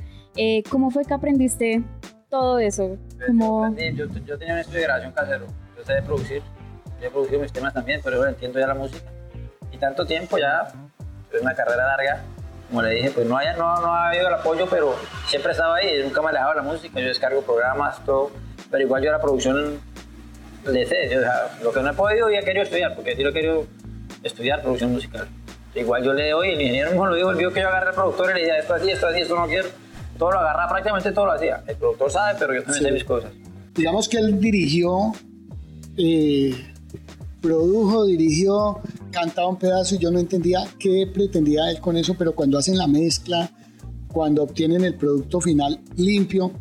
¿cómo 0.70 0.90
fue 0.90 1.04
que 1.04 1.14
aprendiste 1.14 1.82
todo 2.30 2.58
eso? 2.58 2.96
¿Cómo... 3.26 3.74
Yo, 3.76 4.06
yo, 4.24 4.38
tenía 4.38 4.54
un 4.54 4.60
estudio 4.60 4.80
de 4.80 4.84
grabación 4.84 5.12
casero, 5.12 5.46
yo 5.76 5.84
sé 5.84 5.94
de 5.94 6.02
producir, 6.02 6.42
yo 7.00 7.08
he 7.08 7.10
producido 7.10 7.40
mis 7.40 7.52
temas 7.52 7.74
también, 7.74 8.00
pero 8.02 8.18
bueno, 8.18 8.32
entiendo 8.32 8.58
ya 8.58 8.66
la 8.66 8.74
música. 8.74 9.10
Y 9.72 9.78
tanto 9.78 10.04
tiempo 10.06 10.38
ya, 10.38 10.68
es 11.32 11.40
una 11.40 11.54
carrera 11.54 11.86
larga, 11.86 12.22
como 12.68 12.82
le 12.82 12.90
dije, 12.90 13.10
pues 13.10 13.26
no, 13.26 13.36
haya, 13.36 13.54
no, 13.56 13.80
no 13.80 13.94
ha 13.94 14.08
habido 14.08 14.28
el 14.28 14.34
apoyo, 14.34 14.66
pero 14.68 14.94
siempre 15.26 15.52
estaba 15.52 15.76
ahí, 15.76 16.02
nunca 16.02 16.20
me 16.22 16.28
alejaba 16.28 16.54
la 16.56 16.62
música, 16.62 17.00
yo 17.00 17.06
descargo 17.06 17.42
programas, 17.42 18.04
todo, 18.04 18.30
pero 18.70 18.82
igual 18.82 19.02
yo 19.02 19.10
la 19.10 19.20
producción 19.20 19.80
le 20.66 20.86
sé, 20.86 21.08
yo, 21.10 21.18
o 21.18 21.22
sea, 21.22 21.58
lo 21.62 21.72
que 21.72 21.80
no 21.80 21.90
he 21.90 21.94
podido 21.94 22.30
y 22.30 22.36
he 22.36 22.42
querido 22.42 22.64
estudiar, 22.64 22.94
porque 22.94 23.16
sí 23.16 23.22
lo 23.22 23.30
he 23.30 23.32
querido 23.32 23.66
estudiar 24.22 24.62
producción 24.62 24.92
musical. 24.92 25.28
Igual 25.74 26.02
yo 26.02 26.12
le 26.12 26.30
doy, 26.30 26.50
el 26.50 26.60
ingeniero 26.60 26.90
mismo 26.90 27.06
lo 27.06 27.14
dijo, 27.14 27.30
el 27.30 27.36
vio 27.36 27.52
que 27.52 27.60
yo 27.60 27.68
agarré 27.68 27.88
al 27.88 27.94
productor 27.94 28.30
y 28.30 28.34
le 28.34 28.40
decía 28.40 28.58
esto 28.58 28.74
así, 28.74 28.90
esto 28.90 29.06
así, 29.06 29.20
esto 29.20 29.36
no 29.36 29.46
quiero. 29.46 29.68
Todo 30.18 30.32
lo 30.32 30.40
agarraba, 30.40 30.68
prácticamente 30.68 31.12
todo 31.12 31.26
lo 31.26 31.32
hacía. 31.32 31.62
El 31.66 31.76
productor 31.76 32.10
sabe, 32.10 32.36
pero 32.38 32.54
yo 32.54 32.62
también 32.64 32.84
sé 32.84 32.92
mis 32.92 33.04
cosas. 33.04 33.30
Digamos 33.74 34.08
que 34.08 34.16
él 34.16 34.40
dirigió, 34.40 35.12
eh, 35.96 36.72
produjo, 37.40 38.06
dirigió, 38.06 38.80
cantaba 39.10 39.48
un 39.48 39.56
pedazo 39.56 39.94
y 39.94 39.98
yo 39.98 40.10
no 40.10 40.18
entendía 40.18 40.66
qué 40.78 41.06
pretendía 41.12 41.70
él 41.70 41.80
con 41.80 41.96
eso, 41.96 42.14
pero 42.14 42.34
cuando 42.34 42.58
hacen 42.58 42.76
la 42.76 42.86
mezcla, 42.86 43.50
cuando 44.12 44.42
obtienen 44.42 44.84
el 44.84 44.94
producto 44.94 45.40
final 45.40 45.80
limpio, 45.96 46.52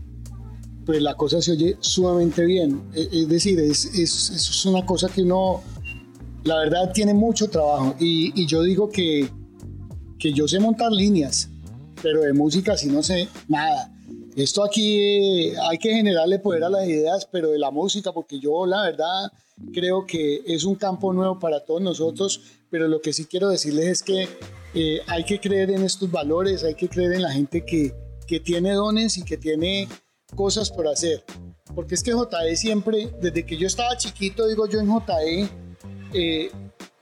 pues 0.85 1.01
la 1.01 1.15
cosa 1.15 1.41
se 1.41 1.51
oye 1.51 1.77
sumamente 1.79 2.45
bien. 2.45 2.81
E, 2.93 3.09
es 3.11 3.27
decir, 3.27 3.59
es, 3.59 3.85
es, 3.85 4.29
es 4.29 4.65
una 4.65 4.85
cosa 4.85 5.09
que 5.09 5.21
uno, 5.21 5.61
la 6.43 6.59
verdad, 6.59 6.91
tiene 6.93 7.13
mucho 7.13 7.49
trabajo. 7.49 7.95
Y, 7.99 8.31
y, 8.41 8.45
yo 8.45 8.63
digo 8.63 8.89
que, 8.89 9.29
que 10.17 10.31
yo 10.31 10.47
sé 10.47 10.59
montar 10.59 10.91
líneas, 10.91 11.49
pero 12.01 12.21
de 12.21 12.33
música 12.33 12.77
sí 12.77 12.87
no 12.87 13.03
sé 13.03 13.27
nada. 13.47 13.93
Esto 14.37 14.63
aquí 14.63 14.99
eh, 14.99 15.55
hay 15.67 15.79
que 15.79 15.91
generarle 15.91 16.37
poder 16.37 16.63
a 16.63 16.69
las 16.69 16.87
ideas, 16.87 17.27
pero 17.31 17.49
de 17.49 17.57
la 17.57 17.71
música, 17.71 18.11
porque 18.11 18.39
yo 18.39 18.67
la 18.67 18.83
verdad 18.83 19.31
creo 19.73 20.05
que 20.05 20.43
es 20.45 20.63
un 20.63 20.75
campo 20.75 21.11
nuevo 21.11 21.39
para 21.39 21.65
todos 21.65 21.81
nosotros, 21.81 22.41
pero 22.69 22.87
lo 22.87 23.01
que 23.01 23.13
sí 23.13 23.25
quiero 23.25 23.49
decirles 23.49 23.87
es 23.87 24.03
que 24.03 24.29
eh, 24.75 25.01
hay 25.07 25.23
que 25.23 25.39
creer 25.39 25.71
en 25.71 25.81
estos 25.81 26.11
valores, 26.11 26.63
hay 26.63 26.75
que 26.75 26.87
creer 26.87 27.13
en 27.13 27.23
la 27.23 27.31
gente 27.31 27.65
que, 27.65 27.95
que 28.27 28.39
tiene 28.39 28.73
dones 28.73 29.17
y 29.17 29.25
que 29.25 29.37
tiene 29.37 29.87
cosas 30.35 30.69
por 30.69 30.87
hacer. 30.87 31.23
Porque 31.73 31.95
es 31.95 32.03
que 32.03 32.11
JE 32.11 32.55
siempre, 32.57 33.09
desde 33.19 33.43
que 33.43 33.57
yo 33.57 33.65
estaba 33.65 33.97
chiquito, 33.97 34.45
digo 34.45 34.67
yo 34.67 34.79
en 34.79 34.87
JE, 34.87 35.49
eh, 36.13 36.51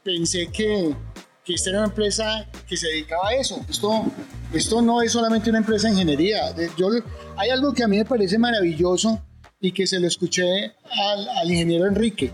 pensé 0.04 0.48
que, 0.54 0.96
que 1.44 1.54
esta 1.56 1.72
era 1.72 1.80
una 1.80 1.89
empresa 1.89 2.50
que 2.65 2.77
se 2.77 2.88
dedicaba 2.88 3.27
a 3.27 3.36
eso. 3.36 3.60
Esto, 3.70 4.06
esto 4.55 4.81
no 4.81 5.01
es 5.01 5.12
solamente 5.12 5.50
una 5.50 5.59
empresa 5.59 5.88
de 5.88 5.93
ingeniería. 5.93 6.55
Yo, 6.77 6.89
hay 7.35 7.50
algo 7.50 7.74
que 7.74 7.83
a 7.83 7.88
mí 7.88 7.97
me 7.97 8.05
parece 8.05 8.38
maravilloso 8.38 9.21
y 9.59 9.71
que 9.71 9.85
se 9.85 10.00
lo 10.00 10.07
escuché 10.07 10.74
al, 10.91 11.27
al 11.29 11.51
ingeniero 11.51 11.85
Enrique. 11.85 12.31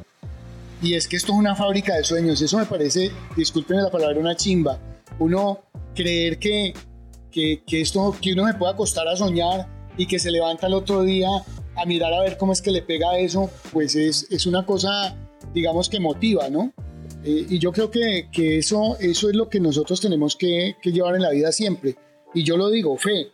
Y 0.82 0.96
es 0.96 1.08
que 1.08 1.16
esto 1.16 1.34
es 1.34 1.38
una 1.38 1.56
fábrica 1.56 1.96
de 1.96 2.04
sueños. 2.04 2.42
Eso 2.42 2.58
me 2.58 2.66
parece, 2.66 3.12
discúlpenme 3.36 3.82
la 3.82 3.92
palabra, 3.92 4.20
una 4.20 4.36
chimba. 4.36 4.80
Uno 5.20 5.60
creer 5.96 6.40
que, 6.40 6.74
que, 7.32 7.64
que 7.66 7.82
esto, 7.82 8.16
que 8.22 8.34
uno 8.34 8.46
me 8.46 8.54
pueda 8.54 8.74
acostar 8.74 9.08
a 9.08 9.16
soñar 9.16 9.68
y 9.98 10.06
que 10.06 10.20
se 10.20 10.32
levanta 10.32 10.68
el 10.68 10.74
otro 10.74 11.04
día 11.04 11.30
a 11.76 11.86
mirar 11.86 12.14
a 12.14 12.22
ver 12.22 12.38
cómo 12.38 12.54
es 12.54 12.62
que 12.62 12.72
le 12.72 12.82
pega 12.82 13.18
eso, 13.18 13.50
pues 13.72 13.96
es, 13.96 14.28
es 14.30 14.46
una 14.46 14.66
cosa, 14.66 15.16
digamos 15.54 15.90
que 15.90 16.00
motiva, 16.00 16.50
¿no? 16.50 16.74
Eh, 17.24 17.46
y 17.50 17.60
yo 17.60 17.72
creo 17.72 17.92
que, 17.92 18.30
que, 18.32 18.58
eso, 18.58 18.98
eso 19.00 19.30
es 19.30 19.36
lo 19.36 19.50
que 19.50 19.60
nosotros 19.60 20.02
tenemos 20.02 20.36
que, 20.36 20.76
que, 20.82 20.92
llevar 20.92 21.16
en 21.16 21.22
la 21.22 21.30
vida 21.30 21.52
siempre. 21.52 21.96
Y 22.34 22.44
yo 22.44 22.58
lo 22.58 22.70
digo, 22.70 22.98
fe, 22.98 23.32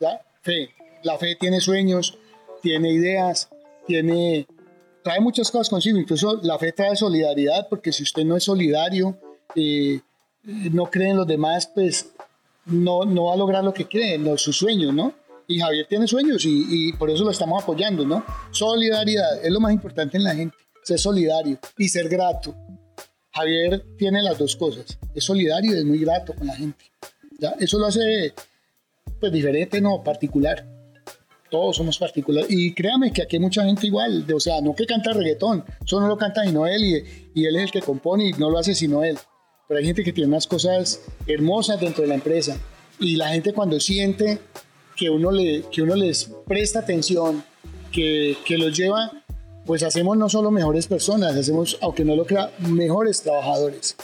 ¿ya? 0.00 0.20
Fe. 0.42 0.70
La 1.02 1.18
fe 1.18 1.36
tiene 1.38 1.60
sueños, 1.60 2.18
tiene 2.62 2.92
ideas, 2.92 3.48
tiene, 3.86 4.46
trae 5.02 5.20
muchas 5.20 5.50
cosas 5.50 5.68
consigo. 5.68 5.98
Incluso 5.98 6.40
la 6.42 6.58
fe 6.58 6.72
trae 6.72 6.96
solidaridad, 6.96 7.68
porque 7.68 7.92
si 7.92 8.02
usted 8.02 8.24
no 8.24 8.36
es 8.36 8.44
solidario, 8.44 9.16
eh, 9.54 10.00
no 10.44 10.86
cree 10.86 11.10
en 11.10 11.16
los 11.18 11.26
demás, 11.26 11.70
pues 11.72 12.12
no, 12.66 13.04
no 13.04 13.26
va 13.26 13.34
a 13.34 13.36
lograr 13.36 13.64
lo 13.64 13.72
que 13.72 13.86
cree, 13.86 14.18
no, 14.18 14.36
sus 14.36 14.56
sueños, 14.56 14.94
¿no? 14.94 15.14
y 15.50 15.58
Javier 15.58 15.86
tiene 15.88 16.06
sueños 16.06 16.44
y, 16.44 16.66
y, 16.68 16.92
por 16.92 17.10
eso 17.10 17.24
lo 17.24 17.30
estamos 17.30 17.62
apoyando, 17.62 18.04
¿no? 18.04 18.22
Solidaridad 18.50 19.42
es 19.42 19.50
lo 19.50 19.60
más 19.60 19.72
importante 19.72 20.18
en 20.18 20.24
la 20.24 20.34
gente, 20.34 20.54
ser 20.82 20.98
solidario 20.98 21.58
y 21.78 21.88
ser 21.88 22.06
grato. 22.08 22.54
Javier 23.32 23.82
tiene 23.96 24.22
las 24.22 24.36
dos 24.36 24.54
cosas, 24.56 24.98
es 25.14 25.24
solidario 25.24 25.74
y 25.74 25.78
es 25.78 25.84
muy 25.86 25.98
grato 25.98 26.34
con 26.34 26.46
la 26.46 26.54
gente. 26.54 26.84
¿Ya? 27.38 27.54
Eso 27.58 27.78
lo 27.78 27.86
hace 27.86 28.34
pues 29.20 29.32
diferente, 29.32 29.80
no, 29.80 30.02
particular. 30.02 30.66
Todos 31.50 31.76
somos 31.76 31.98
particulares. 31.98 32.50
Y 32.50 32.74
créame 32.74 33.12
que 33.12 33.22
aquí 33.22 33.36
hay 33.36 33.40
mucha 33.40 33.64
gente 33.64 33.86
igual, 33.86 34.26
de, 34.26 34.34
o 34.34 34.40
sea, 34.40 34.60
no 34.60 34.74
que 34.74 34.84
canta 34.84 35.12
reggaetón, 35.12 35.64
eso 35.82 35.98
no 35.98 36.06
lo 36.06 36.18
canta 36.18 36.44
sino 36.44 36.66
él 36.66 36.84
y, 36.84 37.40
y 37.40 37.46
él 37.46 37.56
es 37.56 37.62
el 37.62 37.70
que 37.70 37.80
compone 37.80 38.28
y 38.28 38.32
no 38.32 38.50
lo 38.50 38.58
hace 38.58 38.74
sino 38.74 39.02
él. 39.02 39.16
Pero 39.66 39.78
hay 39.78 39.86
gente 39.86 40.04
que 40.04 40.12
tiene 40.12 40.28
unas 40.28 40.46
cosas 40.46 41.00
hermosas 41.26 41.80
dentro 41.80 42.02
de 42.02 42.08
la 42.08 42.14
empresa. 42.14 42.58
Y 43.00 43.16
la 43.16 43.28
gente 43.28 43.52
cuando 43.52 43.78
siente 43.80 44.40
que 44.96 45.08
uno, 45.08 45.30
le, 45.30 45.62
que 45.70 45.82
uno 45.82 45.94
les 45.94 46.30
presta 46.46 46.80
atención, 46.80 47.44
que, 47.92 48.36
que 48.44 48.58
los 48.58 48.76
lleva, 48.76 49.12
pues 49.64 49.82
hacemos 49.82 50.16
no 50.16 50.28
solo 50.28 50.50
mejores 50.50 50.86
personas, 50.86 51.36
hacemos, 51.36 51.78
aunque 51.80 52.04
no 52.04 52.16
lo 52.16 52.26
crea, 52.26 52.50
mejores 52.58 53.22
trabajadores. 53.22 53.96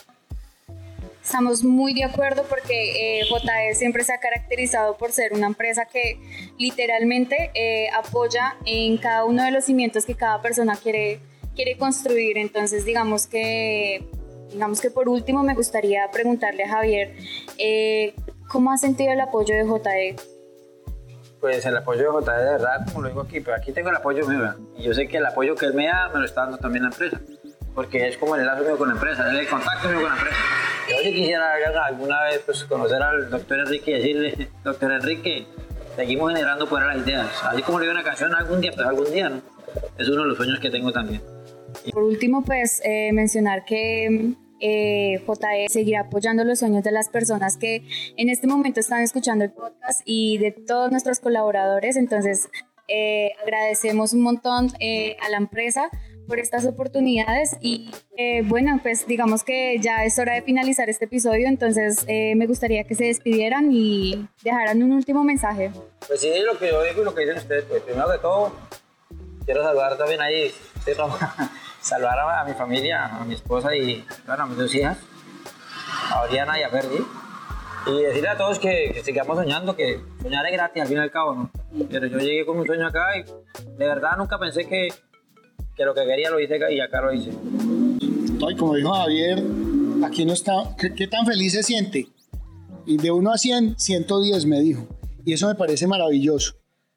Estamos 1.25 1.65
muy 1.65 1.95
de 1.95 2.05
acuerdo 2.05 2.45
porque 2.51 3.21
eh, 3.21 3.25
JE 3.25 3.75
siempre 3.75 4.05
se 4.05 4.13
ha 4.13 4.19
caracterizado 4.19 4.99
por 4.99 5.11
ser 5.11 5.33
una 5.33 5.47
empresa 5.47 5.87
que 5.87 6.21
literalmente 6.59 7.51
eh, 7.55 7.89
apoya 7.95 8.57
en 8.67 8.99
cada 8.99 9.25
uno 9.25 9.43
de 9.43 9.51
los 9.51 9.65
cimientos 9.65 10.05
que 10.05 10.15
cada 10.15 10.43
persona 10.43 10.77
quiere, 10.77 11.21
quiere 11.57 11.79
construir. 11.79 12.37
Entonces, 12.37 12.85
digamos 12.85 13.27
que, 13.27 14.07
digamos 14.53 14.83
que 14.83 14.91
por 14.91 15.09
último 15.09 15.43
me 15.43 15.55
gustaría 15.55 16.11
preguntarle 16.13 16.65
a 16.65 16.69
Javier, 16.69 17.17
eh, 17.57 18.15
¿cómo 18.49 18.71
ha 18.71 18.77
sentido 18.77 19.13
el 19.13 19.21
apoyo 19.21 19.55
de 19.55 19.65
JE 19.65 20.17
pues 21.41 21.67
el 21.67 21.77
apoyo 21.77 22.11
de 22.11 22.25
JD 22.25 22.39
de 22.39 22.51
verdad, 22.53 22.87
como 22.87 23.03
lo 23.03 23.09
digo 23.09 23.21
aquí, 23.21 23.39
pero 23.41 23.55
aquí 23.55 23.71
tengo 23.71 23.91
el 23.91 23.97
apoyo 23.97 24.27
mío. 24.27 24.55
Y 24.79 24.83
yo 24.83 24.95
sé 24.95 25.07
que 25.09 25.19
el 25.19 25.27
apoyo 25.27 25.55
que 25.55 25.67
él 25.67 25.75
me 25.75 25.87
da 25.87 26.09
me 26.09 26.21
lo 26.21 26.25
está 26.25 26.43
dando 26.43 26.57
también 26.57 26.85
la 26.85 26.89
empresa. 26.89 27.21
Porque 27.75 28.09
es 28.09 28.17
como 28.19 28.37
el 28.37 28.43
enlace 28.43 28.63
mío 28.63 28.79
con 28.79 28.89
la 28.89 28.95
empresa, 28.95 29.33
es 29.33 29.39
el 29.39 29.49
contacto 29.49 29.89
mío 29.89 30.01
con 30.01 30.09
la 30.11 30.17
empresa. 30.17 30.37
Yo 30.89 30.97
si 31.03 31.15
quisiera 31.15 31.55
alguna 31.87 32.23
vez 32.25 32.43
pues, 32.45 32.65
conocer 32.65 33.03
al 33.03 33.31
doctor 33.31 33.59
Enrique 33.61 33.91
y 33.91 33.95
decirle, 33.95 34.49
doctor 34.65 34.93
Enrique, 34.93 35.47
seguimos 35.97 36.33
generando 36.33 36.69
poder 36.69 36.85
a 36.85 36.95
las 36.95 37.07
ideas. 37.07 37.29
Así 37.45 37.63
como 37.63 37.79
le 37.81 37.87
digo 37.87 37.95
una 37.99 38.05
canción 38.05 38.35
algún 38.35 38.61
día, 38.61 38.73
pues 38.75 38.87
algún 38.87 39.11
día, 39.13 39.29
¿no? 39.29 39.43
Es 39.99 40.09
uno 40.09 40.23
de 40.23 40.29
los 40.29 40.37
sueños 40.37 40.61
que 40.61 40.71
tengo 40.71 40.93
también. 40.93 41.23
Por 41.93 42.05
último, 42.05 42.45
pues 42.45 42.81
eh, 42.85 43.11
mencionar 43.13 43.65
que 43.65 44.37
eh, 44.61 45.21
JE 45.27 45.69
seguirá 45.69 46.01
apoyando 46.01 46.45
los 46.45 46.61
sueños 46.61 46.85
de 46.85 46.93
las 46.93 47.09
personas 47.09 47.57
que 47.57 47.87
en 48.17 48.29
este 48.29 48.47
momento 48.47 48.81
están 48.81 49.03
escuchando 49.03 49.45
el 49.45 49.53
podcast 49.53 50.01
y 50.05 50.39
de 50.39 50.53
todos 50.53 50.91
nuestros 50.91 51.21
colaboradores. 51.21 51.97
Entonces, 51.97 52.49
eh, 52.89 53.33
agradecemos 53.43 54.13
un 54.13 54.23
montón 54.23 54.69
eh, 54.79 55.17
a 55.21 55.29
la 55.31 55.39
empresa 55.39 55.91
por 56.27 56.39
estas 56.39 56.67
oportunidades 56.67 57.57
y 57.61 57.91
eh, 58.17 58.43
bueno, 58.45 58.79
pues 58.83 59.07
digamos 59.07 59.45
que 59.45 59.79
ya 59.81 60.05
es 60.05 60.19
hora 60.19 60.35
de 60.35 60.43
finalizar 60.43 60.89
este 60.89 61.05
episodio, 61.05 61.49
entonces 61.49 62.05
eh, 62.09 62.35
me 62.37 62.47
gustaría 62.47 62.85
que 62.85 62.95
se 62.95 63.05
despidieran 63.05 63.71
y 63.73 64.29
dejaran 64.43 64.83
un 64.83 64.93
último 64.93 65.25
mensaje. 65.25 65.71
Pues 66.07 66.21
sí, 66.21 66.33
lo 66.45 66.59
que 66.59 66.69
yo 66.69 66.83
digo 66.83 67.03
y 67.03 67.05
lo 67.05 67.15
que 67.15 67.23
dicen 67.23 67.39
ustedes, 67.39 67.65
pues 67.65 67.83
primero 67.83 68.11
que 68.11 68.19
todo, 68.19 68.53
quiero 69.45 69.63
saludar 69.63 69.97
también 69.97 70.21
ahí, 70.21 70.53
saludar 71.81 72.19
a, 72.19 72.45
mi 72.45 72.55
familia, 72.55 73.07
a 73.07 73.25
mi 73.25 73.35
esposa 73.35 73.75
y 73.75 74.05
bueno, 74.27 74.45
a 74.45 74.47
mis 74.47 74.57
dos 74.57 74.75
hijas, 74.75 74.99
a 76.11 76.23
Oriana 76.23 76.59
y 76.59 76.63
a 76.63 76.71
Ferdi. 76.71 77.05
Y 77.87 78.03
decirle 78.03 78.31
a 78.31 78.37
todos 78.39 78.59
que, 78.59 78.93
que, 78.95 79.03
sigamos 79.05 79.37
soñando, 79.37 79.77
que 79.77 80.01
soñar 80.23 80.47
es 80.47 80.53
gratis 80.53 80.83
al 80.83 80.89
fin 80.89 80.97
y 80.97 81.01
al 81.01 81.11
cabo, 81.11 81.35
¿no? 81.35 81.51
Pero 81.91 82.07
yo 82.07 82.17
llegué 82.19 82.47
con 82.47 82.59
un 82.59 82.65
sueño 82.65 82.87
acá 82.87 83.19
y 83.19 83.25
de 83.25 83.87
verdad 83.87 84.17
nunca 84.17 84.39
pensé 84.39 84.65
que, 84.65 84.89
que 85.77 85.85
lo 85.85 85.95
que 85.95 86.05
quería 86.05 86.31
lo 86.31 86.41
hice 86.41 86.59
y 86.71 86.81
acá 86.81 87.01
lo 87.03 87.13
hice. 87.13 87.31
Ay, 88.47 88.57
como 88.57 88.75
dijo 88.75 88.93
Javier, 88.93 89.43
aquí 90.05 90.25
no 90.25 90.33
está, 90.33 90.77
¿qué, 90.77 91.07
tan 91.07 91.27
feliz 91.27 91.53
se 91.53 91.63
siente? 91.63 92.09
Y 92.87 92.99
de 92.99 93.11
1 93.11 93.33
a 93.33 93.39
100, 93.39 93.79
110 93.79 94.47
me 94.47 94.61
dijo. 94.61 94.87
Y 95.25 95.33
eso 95.33 95.49
me 95.49 95.55
parece 95.55 95.87
maravilloso. 95.87 96.55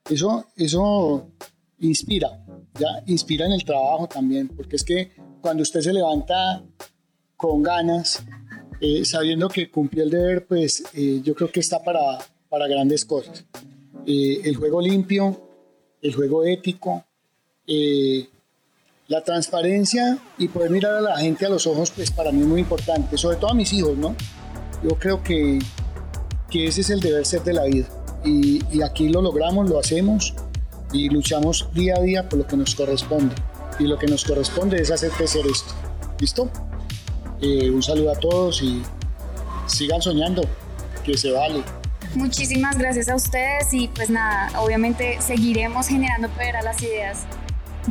Eso, 0.09 0.45
eso 0.55 1.27
inspira, 1.79 2.43
¿ya? 2.79 3.03
Inspira 3.05 3.45
en 3.45 3.53
el 3.53 3.63
trabajo 3.63 4.07
también, 4.07 4.49
porque 4.49 4.75
es 4.75 4.83
que 4.83 5.11
cuando 5.41 5.63
usted 5.63 5.81
se 5.81 5.93
levanta 5.93 6.63
con 7.35 7.63
ganas, 7.63 8.23
eh, 8.81 9.05
sabiendo 9.05 9.47
que 9.49 9.71
cumplió 9.71 10.03
el 10.03 10.09
deber, 10.09 10.45
pues 10.45 10.83
eh, 10.93 11.21
yo 11.23 11.33
creo 11.35 11.51
que 11.51 11.59
está 11.59 11.83
para, 11.83 12.17
para 12.49 12.67
grandes 12.67 13.05
cosas. 13.05 13.45
Eh, 14.05 14.41
el 14.43 14.55
juego 14.55 14.81
limpio, 14.81 15.49
el 16.01 16.13
juego 16.13 16.43
ético, 16.45 17.03
la 19.07 19.23
transparencia 19.23 20.17
y 20.37 20.49
poder 20.49 20.69
mirar 20.69 20.95
a 20.95 21.01
la 21.01 21.17
gente 21.17 21.45
a 21.45 21.49
los 21.49 21.65
ojos, 21.65 21.91
pues 21.91 22.11
para 22.11 22.31
mí 22.31 22.41
es 22.41 22.47
muy 22.47 22.61
importante, 22.61 23.17
sobre 23.17 23.37
todo 23.37 23.51
a 23.51 23.53
mis 23.53 23.71
hijos, 23.71 23.97
¿no? 23.97 24.15
Yo 24.83 24.97
creo 24.99 25.23
que, 25.23 25.59
que 26.49 26.67
ese 26.67 26.81
es 26.81 26.89
el 26.89 26.99
deber 26.99 27.25
ser 27.25 27.43
de 27.43 27.53
la 27.53 27.63
vida. 27.63 27.87
Y, 28.25 28.61
y 28.69 28.81
aquí 28.81 29.07
lo 29.07 29.21
logramos, 29.21 29.69
lo 29.69 29.79
hacemos 29.79 30.33
y 30.91 31.09
luchamos 31.09 31.69
día 31.73 31.95
a 31.95 32.01
día 32.01 32.27
por 32.27 32.39
lo 32.39 32.47
que 32.47 32.57
nos 32.57 32.75
corresponde. 32.75 33.33
Y 33.79 33.85
lo 33.85 33.97
que 33.97 34.07
nos 34.07 34.25
corresponde 34.25 34.81
es 34.81 34.91
hacer 34.91 35.11
crecer 35.11 35.45
esto. 35.49 35.73
¿Listo? 36.19 36.49
Eh, 37.41 37.69
un 37.69 37.83
saludo 37.83 38.11
a 38.11 38.15
todos 38.15 38.61
y 38.61 38.81
sigan 39.67 40.01
soñando, 40.01 40.41
que 41.05 41.17
se 41.17 41.31
vale. 41.31 41.63
Muchísimas 42.15 42.77
gracias 42.77 43.07
a 43.07 43.15
ustedes 43.15 43.73
y 43.73 43.87
pues 43.89 44.09
nada, 44.09 44.59
obviamente 44.59 45.17
seguiremos 45.21 45.87
generando 45.87 46.29
poder 46.29 46.57
a 46.57 46.63
las 46.63 46.81
ideas. 46.81 47.25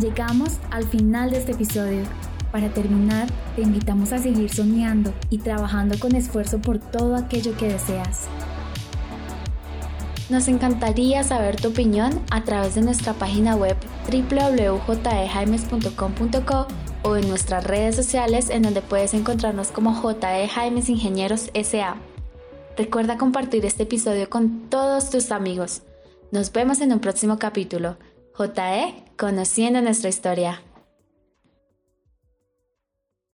Llegamos 0.00 0.58
al 0.70 0.84
final 0.84 1.30
de 1.30 1.38
este 1.38 1.52
episodio. 1.52 2.02
Para 2.52 2.68
terminar, 2.68 3.28
te 3.54 3.62
invitamos 3.62 4.12
a 4.12 4.18
seguir 4.18 4.52
soñando 4.52 5.14
y 5.30 5.38
trabajando 5.38 5.98
con 5.98 6.14
esfuerzo 6.14 6.60
por 6.60 6.78
todo 6.78 7.16
aquello 7.16 7.56
que 7.56 7.68
deseas. 7.68 8.26
Nos 10.28 10.48
encantaría 10.48 11.22
saber 11.22 11.56
tu 11.56 11.68
opinión 11.68 12.20
a 12.30 12.44
través 12.44 12.74
de 12.74 12.82
nuestra 12.82 13.14
página 13.14 13.56
web 13.56 13.78
www.jaimes.com.co 14.10 16.66
o 17.02 17.16
en 17.16 17.26
nuestras 17.28 17.64
redes 17.64 17.96
sociales 17.96 18.50
en 18.50 18.60
donde 18.62 18.82
puedes 18.82 19.14
encontrarnos 19.14 19.68
como 19.68 19.94
JE 19.94 20.46
Jaimes 20.48 20.90
Ingenieros 20.90 21.50
SA. 21.54 21.96
Recuerda 22.76 23.16
compartir 23.16 23.64
este 23.64 23.84
episodio 23.84 24.28
con 24.28 24.68
todos 24.68 25.08
tus 25.08 25.30
amigos. 25.30 25.80
Nos 26.32 26.52
vemos 26.52 26.82
en 26.82 26.92
un 26.92 26.98
próximo 26.98 27.38
capítulo. 27.38 27.96
JE, 28.36 29.05
conociendo 29.16 29.80
nuestra 29.80 30.08
historia. 30.10 30.60